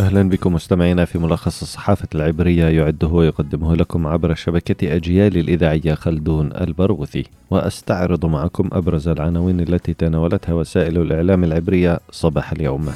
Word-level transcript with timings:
أهلا 0.00 0.28
بكم 0.28 0.54
مستمعينا 0.54 1.04
في 1.04 1.18
ملخص 1.18 1.62
الصحافة 1.62 2.08
العبرية 2.14 2.64
يعده 2.64 3.06
ويقدمه 3.06 3.76
لكم 3.76 4.06
عبر 4.06 4.34
شبكة 4.34 4.96
أجيال 4.96 5.36
الإذاعية 5.38 5.94
خلدون 5.94 6.52
البرغوثي. 6.52 7.24
وأستعرض 7.50 8.26
معكم 8.26 8.68
أبرز 8.72 9.08
العناوين 9.08 9.60
التي 9.60 9.94
تناولتها 9.94 10.52
وسائل 10.52 10.98
الإعلام 10.98 11.44
العبرية 11.44 12.00
صباح 12.10 12.52
اليوم. 12.52 12.88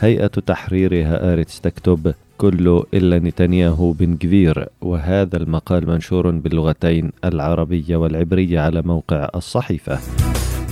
هيئة 0.00 0.26
تحرير 0.26 1.06
هآرتس 1.06 1.60
تكتب 1.60 2.14
كل 2.38 2.82
إلا 2.94 3.18
نتنياهو 3.18 3.92
بن 3.92 4.16
كفير 4.16 4.68
وهذا 4.80 5.36
المقال 5.36 5.86
منشور 5.86 6.30
باللغتين 6.30 7.12
العربية 7.24 7.96
والعبرية 7.96 8.60
على 8.60 8.82
موقع 8.82 9.28
الصحيفة. 9.34 9.98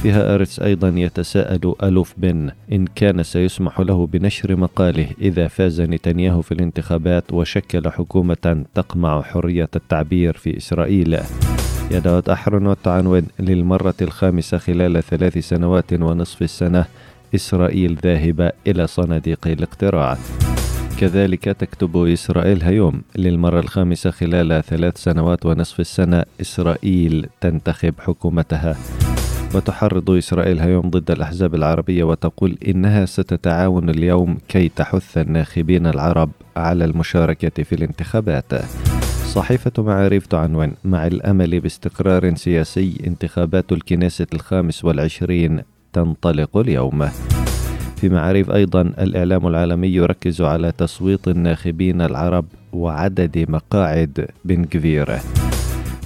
فيها 0.02 0.34
أرتس 0.34 0.60
أيضا 0.60 0.88
يتساءل 0.88 1.74
ألوف 1.82 2.14
بن 2.16 2.50
إن 2.72 2.86
كان 2.94 3.22
سيسمح 3.22 3.80
له 3.80 4.06
بنشر 4.06 4.56
مقاله 4.56 5.06
إذا 5.20 5.48
فاز 5.48 5.80
نتنياهو 5.80 6.42
في 6.42 6.52
الانتخابات 6.52 7.32
وشكل 7.32 7.90
حكومة 7.90 8.64
تقمع 8.74 9.22
حرية 9.22 9.68
التعبير 9.76 10.36
في 10.36 10.56
إسرائيل. 10.56 11.18
يدعوت 11.90 12.28
أحرنوت 12.28 12.88
عنون 12.88 13.22
للمرة 13.40 13.94
الخامسة 14.02 14.58
خلال 14.58 15.02
ثلاث 15.02 15.38
سنوات 15.38 15.92
ونصف 15.92 16.42
السنة 16.42 16.84
إسرائيل 17.34 17.98
ذاهبة 18.04 18.52
إلى 18.66 18.86
صناديق 18.86 19.46
الاقتراع. 19.46 20.18
كذلك 21.00 21.44
تكتب 21.44 21.96
إسرائيل 21.96 22.62
هيوم 22.62 23.02
للمرة 23.16 23.60
الخامسة 23.60 24.10
خلال 24.10 24.64
ثلاث 24.64 24.96
سنوات 24.96 25.46
ونصف 25.46 25.80
السنة 25.80 26.24
إسرائيل 26.40 27.26
تنتخب 27.40 27.94
حكومتها. 28.00 28.76
وتحرض 29.54 30.10
إسرائيل 30.10 30.60
هيوم 30.60 30.90
ضد 30.90 31.10
الأحزاب 31.10 31.54
العربية 31.54 32.04
وتقول 32.04 32.58
إنها 32.68 33.06
ستتعاون 33.06 33.90
اليوم 33.90 34.38
كي 34.48 34.68
تحث 34.68 35.18
الناخبين 35.18 35.86
العرب 35.86 36.30
على 36.56 36.84
المشاركة 36.84 37.62
في 37.62 37.74
الانتخابات. 37.74 38.52
صحيفة 39.26 39.72
معاريف 39.78 40.26
تعنون 40.26 40.72
مع 40.84 41.06
الأمل 41.06 41.60
باستقرار 41.60 42.34
سياسي 42.34 42.96
انتخابات 43.06 43.72
الكنيسة 43.72 44.26
الخامس 44.34 44.84
والعشرين 44.84 45.60
تنطلق 45.92 46.56
اليوم. 46.56 47.08
في 47.96 48.08
معاريف 48.08 48.50
أيضا 48.50 48.82
الإعلام 48.82 49.46
العالمي 49.46 49.88
يركز 49.88 50.42
على 50.42 50.72
تصويت 50.72 51.28
الناخبين 51.28 52.00
العرب 52.00 52.44
وعدد 52.72 53.46
مقاعد 53.48 54.26
بن 54.44 54.64
كفير. 54.64 55.18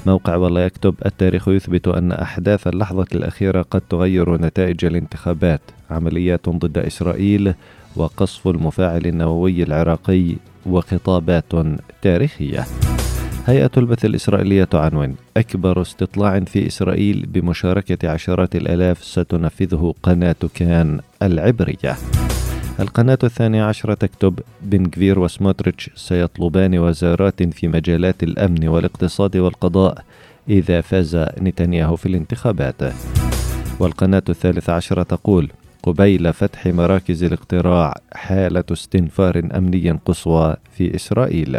موقع 0.06 0.36
والله 0.36 0.60
يكتب 0.60 0.94
التاريخ 1.06 1.48
يثبت 1.48 1.88
أن 1.88 2.12
أحداث 2.12 2.66
اللحظة 2.66 3.06
الأخيرة 3.14 3.62
قد 3.62 3.80
تغير 3.80 4.40
نتائج 4.40 4.84
الانتخابات 4.84 5.60
عمليات 5.90 6.48
ضد 6.48 6.78
إسرائيل 6.78 7.54
وقصف 7.96 8.48
المفاعل 8.48 9.06
النووي 9.06 9.62
العراقي 9.62 10.34
وخطابات 10.66 11.52
تاريخية. 12.02 12.64
هيئة 13.46 13.70
البث 13.76 14.04
الإسرائيلية 14.04 14.68
عنون 14.74 15.14
أكبر 15.36 15.82
استطلاع 15.82 16.40
في 16.40 16.66
إسرائيل 16.66 17.26
بمشاركة 17.26 18.08
عشرات 18.08 18.56
الآلاف 18.56 19.04
ستنفذه 19.04 19.94
قناة 20.02 20.36
كان 20.54 21.00
العبرية. 21.22 21.96
القناة 22.80 23.18
الثانية 23.24 23.64
عشرة 23.64 23.94
تكتب 23.94 24.38
بن 24.62 24.86
كفير 24.86 25.18
وسموتريتش 25.18 25.90
سيطلبان 25.94 26.78
وزارات 26.78 27.42
في 27.42 27.68
مجالات 27.68 28.22
الأمن 28.22 28.68
والاقتصاد 28.68 29.36
والقضاء 29.36 30.04
إذا 30.48 30.80
فاز 30.80 31.16
نتنياهو 31.16 31.96
في 31.96 32.06
الانتخابات. 32.06 32.82
والقناة 33.80 34.22
الثالثة 34.28 34.72
عشرة 34.72 35.02
تقول 35.02 35.50
قبيل 35.82 36.32
فتح 36.32 36.66
مراكز 36.66 37.24
الاقتراع 37.24 37.94
حالة 38.12 38.64
استنفار 38.72 39.48
أمني 39.56 39.90
قصوى 39.90 40.56
في 40.76 40.96
إسرائيل. 40.96 41.58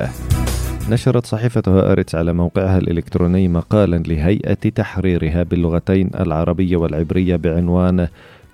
نشرت 0.89 1.25
صحيفة 1.25 1.63
هآرتس 1.67 2.15
على 2.15 2.33
موقعها 2.33 2.77
الإلكتروني 2.77 3.47
مقالا 3.47 3.95
لهيئة 3.95 4.53
تحريرها 4.53 5.43
باللغتين 5.43 6.09
العربية 6.19 6.77
والعبرية 6.77 7.35
بعنوان 7.35 8.07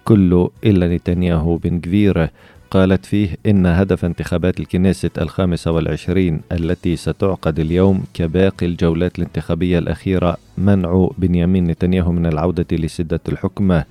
كل 0.06 0.50
إلا 0.64 0.96
نتنياهو 0.96 1.58
بن 1.58 1.80
كفير 1.80 2.30
قالت 2.72 3.06
فيه 3.06 3.30
إن 3.46 3.66
هدف 3.66 4.06
انتخابات 4.06 4.60
الكنيست 4.60 5.20
الخامسة 5.20 5.72
والعشرين 5.72 6.42
التي 6.52 6.96
ستعقد 6.96 7.60
اليوم 7.60 8.04
كباقي 8.14 8.66
الجولات 8.66 9.20
الانتخابية 9.20 9.80
الأخيرة 9.80 10.38
منع 10.58 11.10
بنيامين 11.18 11.68
نتنياهو 11.68 12.12
من 12.12 12.26
العودة 12.26 12.66
لسدة 12.72 13.20
الحكم 13.30 13.82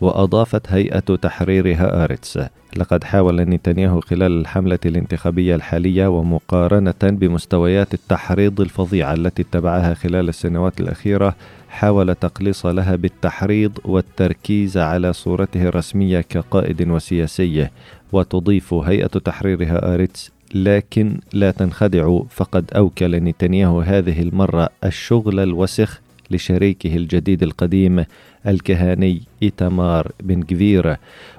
وأضافت 0.00 0.72
هيئة 0.72 0.98
تحرير 1.00 1.74
هآرتس 1.76 2.38
لقد 2.76 3.04
حاول 3.04 3.40
نتنياهو 3.40 4.00
خلال 4.00 4.40
الحملة 4.40 4.78
الانتخابية 4.86 5.54
الحالية 5.54 6.06
ومقارنة 6.06 6.94
بمستويات 7.02 7.94
التحريض 7.94 8.60
الفظيعة 8.60 9.14
التي 9.14 9.42
اتبعها 9.42 9.94
خلال 9.94 10.28
السنوات 10.28 10.80
الأخيرة 10.80 11.34
حاول 11.72 12.14
تقليص 12.14 12.66
لها 12.66 12.96
بالتحريض 12.96 13.78
والتركيز 13.84 14.78
على 14.78 15.12
صورته 15.12 15.62
الرسمية 15.62 16.20
كقائد 16.20 16.88
وسياسي 16.88 17.68
وتضيف 18.12 18.74
هيئة 18.74 19.06
تحرير 19.06 19.94
هآرتس 19.94 20.30
لكن 20.54 21.20
لا 21.32 21.50
تنخدعوا 21.50 22.24
فقد 22.30 22.64
أوكل 22.76 23.16
نتنياهو 23.16 23.80
هذه 23.80 24.22
المرة 24.22 24.68
الشغل 24.84 25.40
الوسخ 25.40 26.00
لشريكه 26.30 26.96
الجديد 26.96 27.42
القديم 27.42 28.04
الكهاني. 28.46 29.22
إيتمار 29.42 30.12
بن 30.20 30.42
غفير 30.42 30.96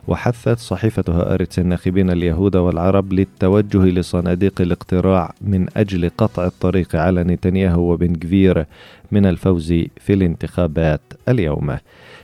وحثت 0.07 0.59
صحيفة 0.59 1.33
هآرتس 1.33 1.59
الناخبين 1.59 2.09
اليهود 2.09 2.55
والعرب 2.55 3.13
للتوجه 3.13 3.85
لصناديق 3.85 4.61
الاقتراع 4.61 5.33
من 5.41 5.67
أجل 5.77 6.09
قطع 6.17 6.45
الطريق 6.45 6.95
على 6.95 7.23
نتنياهو 7.23 7.93
وبن 7.93 8.15
غفير 8.15 8.65
من 9.11 9.25
الفوز 9.25 9.73
في 9.97 10.13
الانتخابات 10.13 11.01
اليوم. 11.29 11.77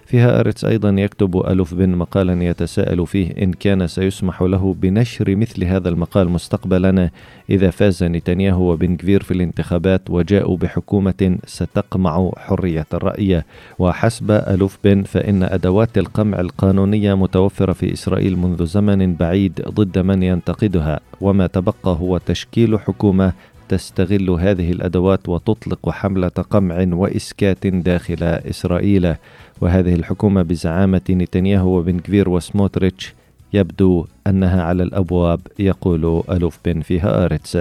فيها 0.06 0.40
أريتس 0.40 0.66
أيضا 0.66 0.90
يكتب 0.90 1.38
ألوف 1.48 1.74
بن 1.74 1.90
مقالا 1.90 2.44
يتساءل 2.44 3.08
فيه 3.08 3.32
إن 3.44 3.54
كان 3.54 3.88
سيسمح 3.88 4.42
له 4.42 4.76
بنشر 4.82 5.36
مثل 5.36 5.64
هذا 5.64 5.90
المقال 5.90 6.30
مستقبلا 6.30 7.10
إذا 7.50 7.70
فاز 7.70 8.04
نتنياهو 8.04 8.72
وبن 8.72 8.96
كفير 8.96 9.24
في 9.24 9.32
الانتخابات 9.32 10.10
وجاءوا 10.10 10.58
بحكومة 10.58 11.38
ستقمع 11.46 12.32
حرية 12.38 12.88
الرأي. 12.94 13.44
وحسب 13.80 14.32
ألوف 14.32 14.78
بن 14.84 15.04
فإن 15.04 15.44
أدوات 15.44 15.69
القمع 15.98 16.40
القانونية 16.40 17.14
متوفرة 17.14 17.74
في 17.74 17.94
إسرائيل 17.94 18.38
منذ 18.38 18.66
زمن 18.66 19.16
بعيد 19.16 19.62
ضد 19.70 20.00
من 20.00 20.24
ينتقدها 20.24 21.00
وما 21.22 21.48
تبقى 21.48 21.98
هو 22.00 22.18
تشكيل 22.18 22.80
حكومة 22.80 23.34
تستغل 23.70 24.30
هذه 24.30 24.72
الأدوات 24.72 25.30
وتطلق 25.30 25.90
حملة 25.90 26.28
قمع 26.28 26.86
وإسكات 26.92 27.68
داخل 27.68 28.24
إسرائيل. 28.24 29.16
وهذه 29.62 29.96
الحكومة 29.96 30.42
بزعامة 30.42 31.02
نتنياهو 31.10 31.78
وبن 31.78 32.00
كفير 32.00 32.30
وسموتريتش 32.30 33.14
يبدو 33.54 34.06
أنها 34.28 34.64
على 34.64 34.84
الأبواب 34.84 35.40
يقول 35.60 36.24
ألوف 36.30 36.60
بن 36.66 36.82
فيها 36.82 37.26
ارتس 37.26 37.58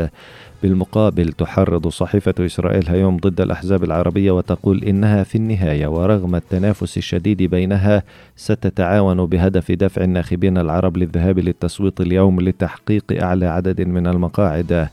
بالمقابل 0.63 1.33
تحرض 1.33 1.89
صحيفة 1.89 2.35
إسرائيل 2.41 2.89
هيوم 2.89 3.17
ضد 3.17 3.41
الأحزاب 3.41 3.85
العربية 3.85 4.31
وتقول 4.31 4.85
إنها 4.85 5.23
في 5.23 5.35
النهاية 5.35 5.87
ورغم 5.87 6.35
التنافس 6.35 6.97
الشديد 6.97 7.43
بينها 7.43 8.03
ستتعاون 8.37 9.27
بهدف 9.27 9.73
دفع 9.73 10.05
الناخبين 10.05 10.59
العرب 10.59 10.97
للذهاب 10.97 11.39
للتصويت 11.39 12.01
اليوم 12.01 12.41
لتحقيق 12.41 13.23
أعلى 13.23 13.47
عدد 13.47 13.81
من 13.81 14.07
المقاعد. 14.07 14.89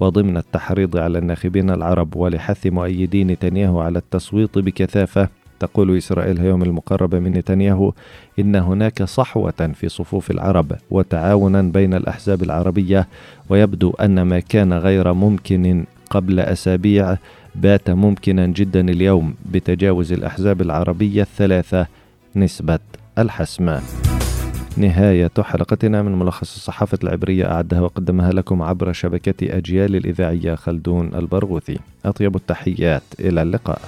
وضمن 0.00 0.36
التحريض 0.36 0.96
على 0.96 1.18
الناخبين 1.18 1.70
العرب 1.70 2.16
ولحث 2.16 2.66
مؤيدي 2.66 3.24
نتنياهو 3.24 3.80
على 3.80 3.98
التصويت 3.98 4.58
بكثافة 4.58 5.28
تقول 5.60 5.96
إسرائيل 5.96 6.40
اليوم 6.40 6.62
المقربة 6.62 7.18
من 7.18 7.32
نتنياهو 7.32 7.92
إن 8.38 8.56
هناك 8.56 9.02
صحوة 9.02 9.72
في 9.74 9.88
صفوف 9.88 10.30
العرب 10.30 10.72
وتعاونا 10.90 11.62
بين 11.62 11.94
الأحزاب 11.94 12.42
العربية 12.42 13.08
ويبدو 13.48 13.90
أن 13.90 14.22
ما 14.22 14.40
كان 14.40 14.72
غير 14.72 15.12
ممكن 15.12 15.84
قبل 16.10 16.40
أسابيع 16.40 17.16
بات 17.54 17.90
ممكنا 17.90 18.46
جدا 18.46 18.80
اليوم 18.80 19.34
بتجاوز 19.52 20.12
الأحزاب 20.12 20.60
العربية 20.60 21.22
الثلاثة 21.22 21.86
نسبة 22.36 22.78
الحسم. 23.18 23.76
نهاية 24.76 25.30
حلقتنا 25.38 26.02
من 26.02 26.18
ملخص 26.18 26.54
الصحافة 26.56 26.98
العبرية 27.04 27.52
أعدها 27.52 27.80
وقدمها 27.80 28.32
لكم 28.32 28.62
عبر 28.62 28.92
شبكة 28.92 29.56
أجيال 29.58 29.96
الإذاعية 29.96 30.54
خلدون 30.54 31.14
البرغوثي. 31.14 31.78
أطيب 32.04 32.36
التحيات 32.36 33.02
إلى 33.20 33.42
اللقاء. 33.42 33.80